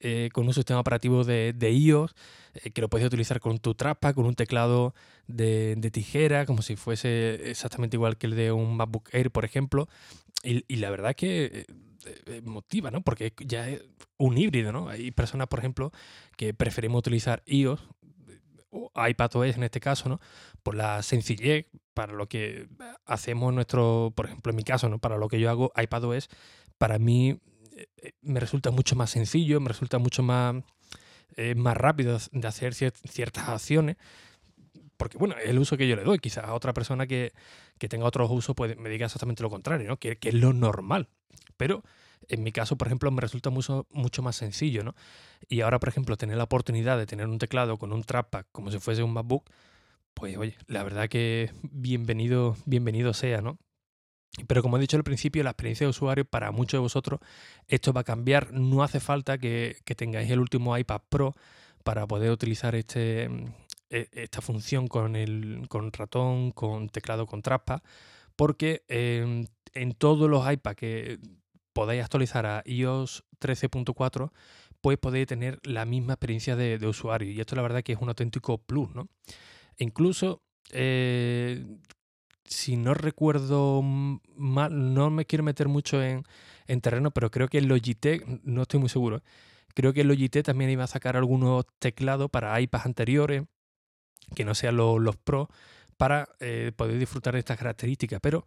eh, 0.00 0.30
con 0.32 0.46
un 0.46 0.54
sistema 0.54 0.80
operativo 0.80 1.24
de, 1.24 1.54
iOS 1.60 2.14
eh, 2.54 2.70
que 2.70 2.80
lo 2.80 2.88
puedes 2.88 3.06
utilizar 3.06 3.40
con 3.40 3.58
tu 3.58 3.74
trapa, 3.74 4.14
con 4.14 4.26
un 4.26 4.34
teclado 4.34 4.94
de, 5.26 5.76
tijera, 5.92 6.46
como 6.46 6.62
si 6.62 6.76
fuese 6.76 7.50
exactamente 7.50 7.96
igual 7.96 8.16
que 8.16 8.26
el 8.26 8.36
de 8.36 8.52
un 8.52 8.76
MacBook 8.76 9.08
Air, 9.12 9.30
por 9.30 9.44
ejemplo. 9.44 9.88
Y, 10.42 10.76
la 10.76 10.90
verdad 10.90 11.10
es 11.10 11.16
que 11.16 11.66
motiva, 12.44 12.90
¿no? 12.90 13.00
Porque 13.00 13.32
ya 13.44 13.68
es 13.68 13.82
un 14.16 14.38
híbrido, 14.38 14.70
¿no? 14.70 14.88
Hay 14.88 15.10
personas, 15.10 15.48
por 15.48 15.58
ejemplo, 15.58 15.92
que 16.36 16.54
preferimos 16.54 17.00
utilizar 17.00 17.42
iOS 17.46 17.80
o 18.70 18.92
iPadOS 18.94 19.56
en 19.56 19.64
este 19.64 19.80
caso, 19.80 20.08
¿no? 20.08 20.20
Por 20.62 20.74
la 20.74 21.02
sencillez, 21.02 21.66
para 21.94 22.12
lo 22.12 22.28
que 22.28 22.68
hacemos 23.06 23.52
nuestro, 23.54 24.12
por 24.14 24.26
ejemplo, 24.26 24.50
en 24.50 24.56
mi 24.56 24.64
caso, 24.64 24.88
¿no? 24.88 24.98
Para 24.98 25.16
lo 25.16 25.28
que 25.28 25.40
yo 25.40 25.50
hago 25.50 25.72
iPadOS, 25.76 26.28
para 26.78 26.98
mí 26.98 27.30
eh, 27.30 27.38
eh, 27.38 27.55
me 28.22 28.40
resulta 28.40 28.70
mucho 28.70 28.96
más 28.96 29.10
sencillo, 29.10 29.60
me 29.60 29.68
resulta 29.68 29.98
mucho 29.98 30.22
más, 30.22 30.56
eh, 31.36 31.54
más 31.54 31.76
rápido 31.76 32.18
de 32.32 32.48
hacer 32.48 32.74
ciertas 32.74 33.48
acciones. 33.48 33.96
Porque, 34.96 35.18
bueno, 35.18 35.34
es 35.42 35.50
el 35.50 35.58
uso 35.58 35.76
que 35.76 35.86
yo 35.86 35.96
le 35.96 36.04
doy. 36.04 36.18
Quizás 36.18 36.44
a 36.44 36.54
otra 36.54 36.72
persona 36.72 37.06
que, 37.06 37.32
tenga 37.78 38.06
otros 38.06 38.30
usos 38.30 38.56
pues, 38.56 38.76
me 38.78 38.88
diga 38.88 39.06
exactamente 39.06 39.42
lo 39.42 39.50
contrario, 39.50 39.88
¿no? 39.88 39.98
Que, 39.98 40.16
que, 40.16 40.30
es 40.30 40.34
lo 40.34 40.52
normal. 40.52 41.08
Pero 41.56 41.82
en 42.28 42.42
mi 42.42 42.52
caso, 42.52 42.76
por 42.76 42.88
ejemplo, 42.88 43.10
me 43.10 43.20
resulta 43.20 43.50
mucho, 43.50 43.86
mucho 43.90 44.22
más 44.22 44.36
sencillo, 44.36 44.82
¿no? 44.82 44.94
Y 45.48 45.60
ahora, 45.60 45.78
por 45.78 45.88
ejemplo, 45.88 46.16
tener 46.16 46.36
la 46.36 46.44
oportunidad 46.44 46.98
de 46.98 47.06
tener 47.06 47.26
un 47.26 47.38
teclado 47.38 47.76
con 47.78 47.92
un 47.92 48.04
trackpad 48.04 48.46
como 48.52 48.70
si 48.70 48.78
fuese 48.78 49.02
un 49.02 49.12
MacBook, 49.12 49.50
pues 50.14 50.36
oye, 50.38 50.56
la 50.66 50.82
verdad 50.82 51.08
que 51.08 51.52
bienvenido, 51.62 52.56
bienvenido 52.64 53.12
sea, 53.12 53.42
¿no? 53.42 53.58
Pero 54.46 54.62
como 54.62 54.76
he 54.76 54.80
dicho 54.80 54.96
al 54.96 55.04
principio, 55.04 55.42
la 55.42 55.50
experiencia 55.50 55.86
de 55.86 55.90
usuario 55.90 56.24
para 56.24 56.50
muchos 56.50 56.78
de 56.78 56.82
vosotros, 56.82 57.20
esto 57.68 57.92
va 57.92 58.02
a 58.02 58.04
cambiar. 58.04 58.52
No 58.52 58.82
hace 58.82 59.00
falta 59.00 59.38
que, 59.38 59.78
tengáis 59.96 60.30
el 60.30 60.40
último 60.40 60.76
iPad 60.76 61.00
Pro 61.08 61.34
para 61.84 62.06
poder 62.06 62.30
utilizar 62.30 62.74
este, 62.74 63.24
e, 63.88 64.08
esta 64.12 64.40
función 64.42 64.88
con 64.88 65.16
el 65.16 65.66
con 65.68 65.92
ratón, 65.92 66.50
con 66.50 66.88
teclado, 66.88 67.26
con 67.26 67.40
trackpad, 67.40 67.80
porque 68.36 68.84
em, 68.88 69.46
en 69.72 69.92
todos 69.92 70.28
los 70.28 70.50
iPads 70.50 70.76
que 70.76 71.18
podáis 71.72 72.02
actualizar 72.02 72.46
a 72.46 72.62
iOS 72.66 73.24
13.4, 73.40 74.32
pues 74.80 74.98
podéis 74.98 75.26
tener 75.26 75.60
la 75.62 75.84
misma 75.84 76.14
experiencia 76.14 76.56
de, 76.56 76.84
usuario. 76.86 77.30
Y 77.30 77.40
esto 77.40 77.56
la 77.56 77.62
verdad 77.62 77.82
que 77.82 77.92
es 77.92 77.98
un 78.00 78.08
auténtico 78.08 78.58
plus, 78.58 78.94
¿no? 78.94 79.08
E 79.76 79.84
incluso, 79.84 80.42
eh, 80.72 81.64
si 82.46 82.76
no 82.76 82.94
recuerdo 82.94 83.82
mal, 83.82 84.94
no 84.94 85.10
me 85.10 85.24
quiero 85.24 85.44
meter 85.44 85.68
mucho 85.68 86.02
en, 86.02 86.24
terreno, 86.80 87.10
pero 87.10 87.30
creo 87.30 87.48
que 87.48 87.60
Logitech, 87.60 88.26
no 88.44 88.62
estoy 88.62 88.80
muy 88.80 88.88
seguro, 88.88 89.22
creo 89.74 89.92
que 89.92 90.04
Logitech 90.04 90.44
también 90.44 90.70
iba 90.70 90.84
a 90.84 90.88
sacar 90.88 91.16
algunos 91.16 91.64
teclados 91.78 92.30
para 92.30 92.60
iPads 92.60 92.86
anteriores, 92.86 93.44
que 94.34 94.44
no 94.44 94.54
sean 94.54 94.76
los, 94.76 95.00
los 95.00 95.16
Pro, 95.16 95.48
para 95.96 96.28
eh, 96.40 96.72
poder 96.76 96.98
disfrutar 96.98 97.34
de 97.34 97.40
estas 97.40 97.58
características. 97.58 98.20
Pero 98.20 98.44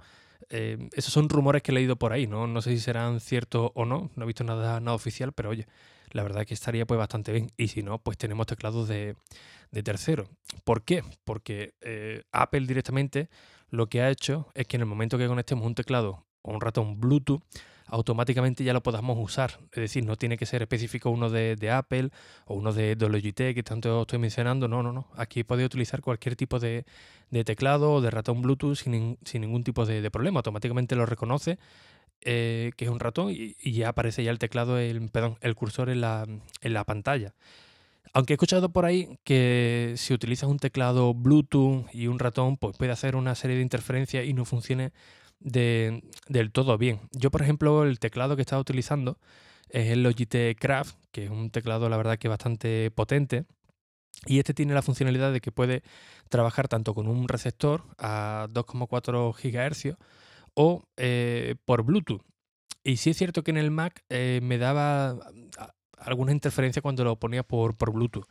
eh, 0.49 0.89
esos 0.93 1.13
son 1.13 1.29
rumores 1.29 1.61
que 1.61 1.71
he 1.71 1.75
leído 1.75 1.95
por 1.95 2.13
ahí, 2.13 2.27
¿no? 2.27 2.47
No 2.47 2.61
sé 2.61 2.71
si 2.71 2.79
serán 2.79 3.19
ciertos 3.19 3.71
o 3.73 3.85
no, 3.85 4.11
no 4.15 4.23
he 4.23 4.27
visto 4.27 4.43
nada, 4.43 4.79
nada 4.79 4.95
oficial, 4.95 5.33
pero 5.33 5.49
oye, 5.49 5.67
la 6.11 6.23
verdad 6.23 6.45
que 6.45 6.53
estaría 6.53 6.85
pues 6.85 6.97
bastante 6.97 7.31
bien. 7.31 7.51
Y 7.57 7.67
si 7.69 7.83
no, 7.83 7.99
pues 7.99 8.17
tenemos 8.17 8.47
teclados 8.47 8.87
de, 8.87 9.15
tercero. 9.83 10.29
¿Por 10.63 10.83
qué? 10.83 11.03
Porque 11.23 11.75
eh, 11.81 12.23
Apple 12.31 12.65
directamente 12.65 13.29
lo 13.69 13.87
que 13.87 14.01
ha 14.01 14.09
hecho 14.09 14.47
es 14.53 14.67
que 14.67 14.77
en 14.77 14.81
el 14.81 14.87
momento 14.87 15.17
que 15.17 15.27
conectemos 15.27 15.65
un 15.65 15.75
teclado 15.75 16.25
o 16.41 16.53
un 16.53 16.61
ratón 16.61 16.99
Bluetooth, 16.99 17.41
automáticamente 17.89 18.63
ya 18.63 18.73
lo 18.73 18.83
podamos 18.83 19.17
usar. 19.19 19.59
Es 19.71 19.81
decir, 19.81 20.05
no 20.05 20.15
tiene 20.15 20.37
que 20.37 20.45
ser 20.45 20.61
específico 20.61 21.09
uno 21.09 21.29
de, 21.29 21.71
Apple 21.71 22.09
o 22.45 22.55
uno 22.55 22.71
de, 22.71 22.95
de, 22.95 23.09
Logitech 23.09 23.55
que 23.55 23.63
tanto 23.63 24.01
estoy 24.01 24.19
mencionando. 24.19 24.67
No, 24.67 24.83
no, 24.83 24.93
no. 24.93 25.07
Aquí 25.15 25.43
podéis 25.43 25.67
utilizar 25.67 26.01
cualquier 26.01 26.35
tipo 26.35 26.59
de, 26.59 26.85
teclado 27.45 27.93
o 27.93 28.01
de 28.01 28.11
ratón 28.11 28.41
Bluetooth 28.41 28.75
sin, 28.75 29.17
ningún 29.33 29.63
tipo 29.63 29.85
de, 29.85 30.09
problema. 30.11 30.39
Automáticamente 30.39 30.95
lo 30.95 31.05
reconoce 31.05 31.57
eh, 32.21 32.71
que 32.75 32.85
es 32.85 32.91
un 32.91 32.99
ratón 32.99 33.31
y, 33.31 33.55
ya 33.71 33.89
aparece 33.89 34.23
ya 34.23 34.31
el 34.31 34.39
teclado, 34.39 34.77
el, 34.77 35.09
perdón, 35.09 35.37
el 35.41 35.55
cursor 35.55 35.89
en 35.89 36.01
la, 36.01 36.25
en 36.61 36.73
la 36.73 36.83
pantalla. 36.83 37.33
Aunque 38.13 38.33
he 38.33 38.35
escuchado 38.35 38.71
por 38.71 38.85
ahí 38.85 39.19
que 39.23 39.93
si 39.97 40.13
utilizas 40.13 40.49
un 40.49 40.57
teclado 40.57 41.13
Bluetooth 41.13 41.85
y 41.93 42.07
un 42.07 42.19
ratón, 42.19 42.57
pues 42.57 42.75
puede 42.77 42.91
hacer 42.91 43.15
una 43.15 43.35
serie 43.35 43.57
de 43.57 43.61
interferencias 43.61 44.25
y 44.25 44.33
no 44.33 44.45
funcione 44.45 44.91
de, 45.39 46.03
del 46.27 46.51
todo 46.51 46.77
bien. 46.77 47.01
Yo, 47.11 47.31
por 47.31 47.41
ejemplo, 47.41 47.83
el 47.83 47.99
teclado 47.99 48.35
que 48.35 48.41
estaba 48.41 48.61
utilizando 48.61 49.19
es 49.69 49.91
el 49.91 50.03
Logitech 50.03 50.57
Craft, 50.59 50.97
que 51.11 51.25
es 51.25 51.29
un 51.29 51.51
teclado, 51.51 51.89
la 51.89 51.97
verdad, 51.97 52.17
que 52.17 52.27
bastante 52.27 52.91
potente. 52.91 53.45
Y 54.25 54.39
este 54.39 54.53
tiene 54.53 54.73
la 54.73 54.81
funcionalidad 54.81 55.31
de 55.31 55.39
que 55.39 55.51
puede 55.51 55.83
trabajar 56.29 56.67
tanto 56.67 56.93
con 56.93 57.07
un 57.07 57.27
receptor 57.27 57.83
a 57.97 58.47
2,4 58.51 59.33
GHz 59.33 59.97
o 60.55 60.83
eh, 60.97 61.55
por 61.65 61.83
Bluetooth. 61.83 62.23
Y 62.83 62.97
sí 62.97 63.11
es 63.11 63.17
cierto 63.17 63.43
que 63.43 63.51
en 63.51 63.57
el 63.57 63.71
Mac 63.71 64.03
eh, 64.09 64.39
me 64.41 64.57
daba 64.57 65.15
alguna 66.01 66.31
interferencia 66.31 66.81
cuando 66.81 67.03
lo 67.03 67.17
ponía 67.17 67.43
por, 67.43 67.75
por 67.75 67.91
Bluetooth. 67.91 68.25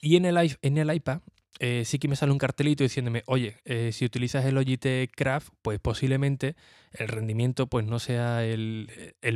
Y 0.00 0.16
en 0.16 0.24
el, 0.24 0.56
en 0.62 0.78
el 0.78 0.94
iPad 0.94 1.20
eh, 1.60 1.84
sí 1.84 1.98
que 1.98 2.06
me 2.06 2.14
sale 2.14 2.30
un 2.30 2.38
cartelito 2.38 2.84
diciéndome, 2.84 3.24
oye, 3.26 3.56
eh, 3.64 3.90
si 3.92 4.04
utilizas 4.04 4.44
el 4.44 4.54
Logitech 4.54 5.10
Craft, 5.14 5.48
pues 5.62 5.80
posiblemente 5.80 6.54
el 6.92 7.08
rendimiento 7.08 7.66
pues 7.66 7.84
no 7.84 7.98
sea 7.98 8.44
el, 8.44 8.88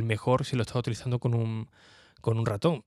mejor 0.03 0.45
si 0.45 0.55
lo 0.55 0.61
estás 0.61 0.77
utilizando 0.77 1.19
con 1.19 1.33
un, 1.33 1.69
con 2.21 2.39
un 2.39 2.45
ratón. 2.45 2.85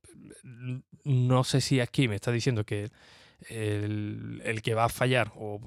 No 1.05 1.45
sé 1.45 1.61
si 1.61 1.81
aquí 1.81 2.09
me 2.09 2.15
está 2.15 2.33
diciendo 2.33 2.65
que 2.65 2.91
el, 3.51 4.61
que 4.63 4.75
va 4.75 4.85
a 4.85 4.89
fallar 4.89 5.33
o, 5.37 5.61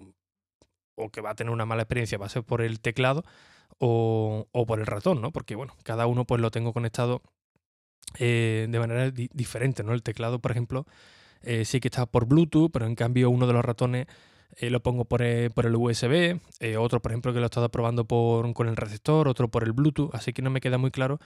que 1.12 1.22
va 1.22 1.32
a 1.32 1.36
tener 1.36 1.54
una 1.54 1.66
mala 1.66 1.84
experiencia 1.84 2.18
va 2.18 2.26
a 2.26 2.30
ser 2.30 2.44
por 2.44 2.62
el 2.62 2.80
teclado 2.80 3.24
o, 3.78 4.48
por 4.68 4.80
el 4.80 4.88
ratón, 4.88 5.22
¿no? 5.22 5.32
Porque 5.32 5.56
bueno, 5.56 5.76
cada 5.84 6.08
uno 6.08 6.26
pues 6.26 6.42
lo 6.42 6.50
tengo 6.52 6.74
conectado 6.74 7.22
eh, 8.18 8.68
de 8.70 8.80
manera 8.80 9.12
diferente, 9.12 9.84
¿no? 9.84 9.94
El 9.94 10.02
teclado, 10.02 10.40
por 10.40 10.52
ejemplo, 10.52 10.86
eh, 11.44 11.66
sí 11.66 11.80
que 11.80 11.90
está 11.90 12.06
por 12.06 12.26
Bluetooth, 12.26 12.72
pero 12.72 12.86
en 12.86 12.96
cambio 12.96 13.30
uno 13.30 13.46
de 13.48 13.54
los 13.54 13.64
ratones 13.64 14.08
eh, 14.58 14.70
lo 14.70 14.82
pongo 14.82 15.06
por 15.06 15.22
el, 15.22 15.52
USB, 15.56 16.40
otro 16.78 17.02
por 17.02 17.12
ejemplo 17.12 17.34
que 17.34 17.40
lo 17.40 17.46
he 17.46 17.48
estado 17.48 17.70
probando 17.70 18.06
por, 18.06 18.52
con 18.54 18.68
el 18.68 18.76
receptor, 18.76 19.28
otro 19.28 19.50
por 19.50 19.64
el 19.64 19.74
Bluetooth, 19.74 20.14
así 20.14 20.34
que 20.34 20.42
no 20.42 20.50
me 20.50 20.60
queda 20.60 20.78
muy 20.78 20.92
claro 20.92 21.20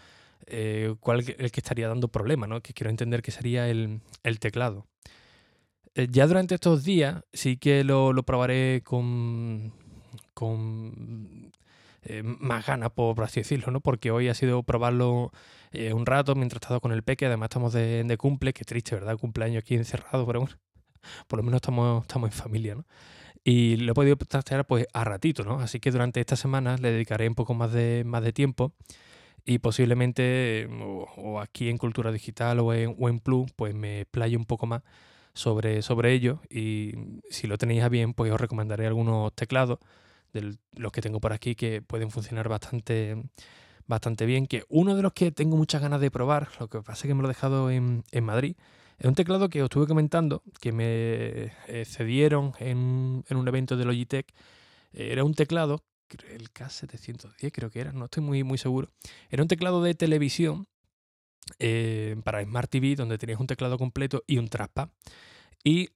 cuál 1.00 1.22
es 1.22 1.36
el 1.40 1.52
que 1.52 1.62
estaría 1.62 1.88
dando 1.88 2.10
problema, 2.10 2.48
¿no? 2.48 2.60
que 2.60 2.74
quiero 2.74 2.90
entender 2.90 3.22
que 3.22 3.32
sería 3.32 3.70
el, 3.70 4.02
teclado. 4.42 4.86
ya 5.96 6.28
durante 6.28 6.56
estos 6.56 6.84
días 6.84 7.24
sí 7.32 7.56
que 7.56 7.86
lo, 7.86 8.12
probaré 8.24 8.82
con, 8.84 9.72
más 12.24 12.66
ganas, 12.66 12.92
por, 12.92 13.24
así 13.24 13.40
decirlo, 13.40 13.72
¿no? 13.72 13.80
Porque 13.80 14.12
hoy 14.12 14.28
ha 14.28 14.34
sido 14.34 14.63
probarlo 14.63 15.32
eh, 15.74 15.94
un 15.94 16.06
rato 16.06 16.36
mientras 16.36 16.62
he 16.62 16.63
estado 16.65 16.82
con 16.82 16.92
el 16.92 17.03
peque, 17.03 17.25
además 17.25 17.48
estamos 17.48 17.74
de, 17.74 18.15
cumple, 18.18 18.53
qué 18.53 18.63
triste, 18.65 18.96
¿verdad? 18.96 19.18
Cumpleaños 19.18 19.63
aquí 19.63 19.75
encerrado, 19.75 20.25
pero 20.25 20.42
bueno, 20.42 20.56
por 21.27 21.38
lo 21.38 21.44
menos 21.44 21.58
estamos, 21.58 22.03
estamos 22.03 22.32
en 22.32 22.38
familia, 22.38 22.75
¿no? 22.75 22.86
Y 23.44 23.75
lo 23.77 23.92
he 23.92 23.96
podido 23.96 24.15
trastear 24.15 24.65
pues 24.65 24.88
a 24.94 25.03
ratito, 25.03 25.44
¿no? 25.44 25.60
Así 25.60 25.80
que 25.80 25.92
durante 25.92 26.22
estas 26.22 26.39
semanas 26.39 26.80
le 26.80 26.92
dedicaré 26.92 27.27
un 27.27 27.36
poco 27.36 27.53
más 27.53 27.74
de, 27.74 28.03
más 28.06 28.24
de 28.24 28.32
tiempo 28.32 28.74
y 29.46 29.60
posiblemente 29.60 30.70
o, 31.18 31.42
aquí 31.42 31.70
en 31.70 31.77
Cultura 31.77 32.12
Digital 32.12 32.60
o 32.60 32.74
en, 32.74 32.96
o 32.98 33.10
en 33.10 33.20
Plus 33.20 33.51
pues 33.56 33.75
me 33.75 34.06
playo 34.06 34.38
un 34.38 34.46
poco 34.46 34.65
más 34.65 34.84
sobre, 35.34 35.82
sobre 35.82 36.13
ello 36.13 36.42
y 36.50 36.94
si 37.30 37.48
lo 37.48 37.58
tenéis 37.58 37.84
a 37.84 37.89
bien 37.89 38.13
pues 38.13 38.32
os 38.32 38.39
recomendaré 38.39 38.88
algunos 38.88 39.34
teclados 39.34 39.80
de 40.34 40.56
los 40.75 40.92
que 40.92 41.01
tengo 41.01 41.20
por 41.20 41.34
aquí 41.34 41.56
que 41.56 41.82
pueden 41.82 42.12
funcionar 42.12 42.50
bastante, 42.50 43.24
bastante 43.88 44.25
bien. 44.25 44.48
Que 44.48 44.63
uno 44.70 44.96
de 44.96 45.02
los 45.02 45.13
que 45.13 45.32
tengo 45.32 45.58
muchas 45.58 45.82
ganas 45.82 46.02
de 46.02 46.12
probar, 46.12 46.50
lo 46.60 46.68
que 46.70 46.82
pasa 46.82 47.06
es 47.06 47.08
que 47.08 47.13
me 47.13 47.22
lo 47.22 47.28
he 47.28 47.34
dejado 47.34 47.72
en, 47.72 48.04
en 48.12 48.24
Madrid, 48.24 48.56
es 49.00 49.06
un 49.06 49.16
teclado 49.16 49.50
que 49.50 49.62
os 49.62 49.66
estuve 49.66 49.88
comentando, 49.88 50.44
que 50.62 50.72
me 50.72 50.86
eh, 51.68 51.84
cedieron 51.86 52.54
en, 52.60 53.24
en, 53.28 53.38
un 53.38 53.48
evento 53.48 53.75
de 53.75 53.86
Logitech. 53.86 54.34
Era 54.94 55.24
un 55.24 55.34
teclado, 55.34 55.84
el 56.30 56.54
K710 56.54 57.52
creo 57.52 57.72
que 57.72 57.80
era, 57.80 57.92
no 57.92 58.06
estoy 58.06 58.24
muy, 58.24 58.44
muy 58.44 58.58
seguro. 58.58 58.90
Era 59.30 59.42
un 59.42 59.48
teclado 59.48 59.82
de 59.82 59.96
televisión 59.96 60.68
eh, 61.60 62.16
para 62.24 62.44
Smart 62.44 62.70
TV, 62.70 62.96
donde 62.96 63.18
tenías 63.18 63.40
un 63.40 63.48
teclado 63.48 63.78
completo 63.78 64.24
y 64.28 64.38
un 64.38 64.48
trackpad. 64.48 64.90
Y 65.63 65.90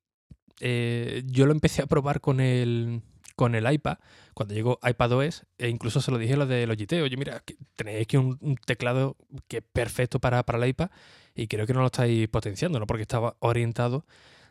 eh, 0.60 1.24
yo 1.26 1.46
lo 1.46 1.52
empecé 1.52 1.82
a 1.82 1.88
probar 1.88 2.22
con 2.22 2.40
el, 2.40 3.02
con 3.38 3.54
el 3.54 3.72
iPad, 3.72 4.00
cuando 4.34 4.56
llegó 4.56 4.80
iPadOS, 4.84 5.46
e 5.60 5.70
incluso 5.70 6.02
se 6.02 6.10
lo 6.10 6.18
dije 6.18 6.34
a 6.34 6.38
los 6.38 6.50
de 6.50 6.66
Logitech, 6.66 7.04
oye, 7.04 7.16
mira, 7.18 7.44
tenéis 7.76 8.02
aquí 8.02 8.18
un, 8.18 8.58
teclado 8.66 9.16
que 9.48 9.58
es 9.58 9.64
perfecto 9.64 10.20
para, 10.20 10.44
para 10.44 10.58
el 10.58 10.68
iPad 10.68 10.90
y 11.36 11.48
creo 11.48 11.68
que 11.68 11.74
no 11.74 11.82
lo 11.82 11.86
estáis 11.86 12.28
potenciando, 12.30 12.80
¿no? 12.80 12.88
Porque 12.88 13.04
estaba 13.04 13.36
orientado 13.40 14.06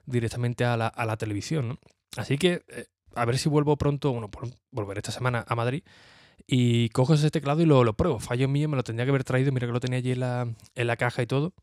directamente 0.06 0.64
a 0.64 0.76
la, 0.76 0.86
a 0.86 1.04
la 1.04 1.16
televisión, 1.16 1.68
¿no? 1.68 1.78
Así 2.16 2.38
que 2.38 2.62
eh, 2.68 2.86
a 3.16 3.24
ver 3.24 3.38
si 3.38 3.48
vuelvo 3.48 3.76
pronto, 3.76 4.12
bueno, 4.12 4.30
por, 4.30 4.48
volver 4.70 4.98
esta 4.98 5.10
semana 5.10 5.44
a 5.48 5.56
Madrid 5.56 5.82
y 6.46 6.88
cojo 6.90 7.14
ese 7.14 7.32
teclado 7.32 7.60
y 7.62 7.66
lo, 7.66 7.82
lo 7.82 7.94
pruebo. 7.96 8.20
Fallo 8.20 8.46
mío, 8.46 8.68
me 8.68 8.76
lo 8.76 8.84
tendría 8.84 9.04
que 9.04 9.10
haber 9.10 9.24
traído, 9.24 9.50
mira 9.50 9.66
que 9.66 9.72
lo 9.72 9.80
tenía 9.80 9.98
allí 9.98 10.12
en 10.12 10.20
la, 10.20 10.48
en 10.76 10.86
la 10.86 10.96
caja 10.96 11.22
y 11.22 11.26
todo, 11.26 11.54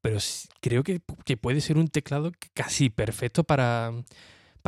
pero 0.00 0.18
creo 0.60 0.84
que, 0.84 1.00
que 1.24 1.36
puede 1.36 1.60
ser 1.60 1.76
un 1.76 1.88
teclado 1.88 2.30
casi 2.54 2.88
perfecto 2.88 3.42
para 3.42 3.92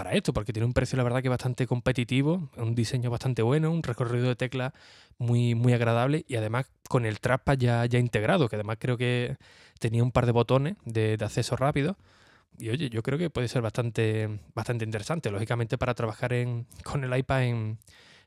para 0.01 0.15
esto, 0.15 0.33
porque 0.33 0.55
tiene 0.55 0.65
un 0.65 0.73
precio, 0.73 0.97
la 0.97 1.03
verdad, 1.03 1.21
que 1.21 1.29
bastante 1.29 1.67
competitivo, 1.67 2.49
un 2.57 2.75
diseño 2.75 3.11
bastante 3.11 3.43
bueno, 3.43 3.71
un 3.71 3.83
recorrido 3.83 4.29
de 4.29 4.35
tecla 4.35 4.73
muy, 5.19 5.55
muy 5.55 5.75
agradable 5.75 6.25
y 6.27 6.37
además 6.37 6.65
con 6.89 7.05
el 7.05 7.21
trackpad 7.21 7.59
ya, 7.59 7.85
ya 7.85 7.99
integrado, 7.99 8.49
que 8.49 8.57
además 8.57 8.79
creo 8.81 8.97
que 8.97 9.37
tenía 9.79 10.03
un 10.03 10.11
par 10.11 10.25
de 10.25 10.33
botones 10.33 10.77
de, 10.87 11.19
acceso 11.21 11.55
rápido. 11.55 11.99
Y 12.59 12.71
oye, 12.71 12.89
yo 12.89 13.03
creo 13.03 13.19
que 13.19 13.29
puede 13.29 13.49
ser 13.49 13.61
bastante, 13.61 14.41
bastante 14.55 14.87
interesante, 14.87 15.31
lógicamente, 15.31 15.77
para 15.77 15.93
trabajar 15.93 16.33
en, 16.33 16.67
con 16.83 17.05
el 17.05 17.15
iPad 17.15 17.45
en, 17.45 17.79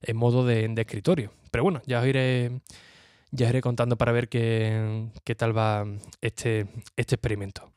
en 0.03 0.15
modo 0.15 0.46
de, 0.46 0.72
escritorio. 0.77 1.32
Pero 1.50 1.63
bueno, 1.63 1.82
ya 1.88 2.01
os 2.01 2.06
iré, 2.06 2.62
ya 3.32 3.50
iré 3.50 3.62
contando 3.62 3.98
para 3.98 4.12
ver 4.12 4.30
qué, 4.30 5.08
qué 5.24 5.34
tal 5.34 5.58
va 5.58 5.88
este, 6.22 6.68
este 6.98 7.15
experimento. 7.15 7.74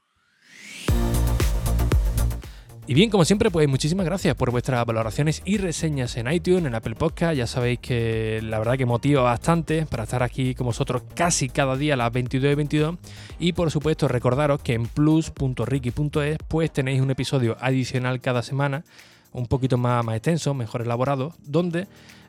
Y 2.89 2.95
bien, 2.95 3.11
como 3.11 3.25
siempre, 3.25 3.51
pues 3.51 3.69
muchísimas 3.69 4.07
gracias 4.07 4.37
por 4.37 4.53
vuestras 4.53 4.87
valoraciones 4.87 5.43
y 5.45 5.59
reseñas 5.59 6.17
en 6.17 6.31
iTunes, 6.31 6.67
en 6.67 6.75
Apple 6.77 6.95
Podcast. 6.95 7.35
Ya 7.35 7.49
sabéis 7.49 7.81
que 7.81 8.41
la 8.45 8.61
verdad 8.61 8.79
que 8.79 8.87
motiva 8.87 9.23
bastante 9.23 9.87
para 9.87 10.05
estar 10.05 10.23
aquí 10.23 10.55
con 10.55 10.69
vosotros 10.69 11.03
casi 11.17 11.49
cada 11.49 11.77
día 11.77 11.95
a 11.95 11.97
las 11.97 12.13
22 12.13 12.53
y 12.53 12.55
22. 12.55 12.97
Y 13.41 13.53
por 13.55 13.73
supuesto, 13.73 14.07
recordaros 14.07 14.63
que 14.63 14.75
en 14.75 14.87
plus.ricky.es 14.87 16.39
pues 16.47 16.73
tenéis 16.73 17.01
un 17.01 17.11
episodio 17.11 17.57
adicional 17.61 18.21
cada 18.21 18.43
semana, 18.43 18.85
un 19.33 19.47
poquito 19.47 19.79
más, 19.79 20.07
extenso, 20.07 20.55
mejor 20.55 20.83
elaborado, 20.83 21.35
donde 21.45 21.89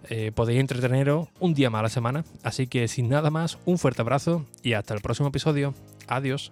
eh, 0.09 0.31
podéis 0.33 0.59
entreteneros 0.59 1.27
un 1.39 1.53
día 1.53 1.69
más 1.69 1.81
a 1.81 1.83
la 1.83 1.89
semana. 1.89 2.25
Así 2.41 2.65
que 2.65 2.87
sin 2.87 3.09
nada 3.09 3.29
más, 3.29 3.59
un 3.65 3.77
fuerte 3.77 4.01
abrazo 4.01 4.43
y 4.63 4.73
hasta 4.73 4.95
el 4.95 5.01
próximo 5.01 5.29
episodio. 5.29 5.75
Adiós. 6.07 6.51